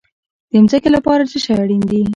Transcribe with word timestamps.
د 0.51 0.53
ځمکې 0.67 0.89
لپاره 0.95 1.23
څه 1.31 1.37
شی 1.43 1.51
اړین 1.61 1.81
دي؟ 1.89 2.01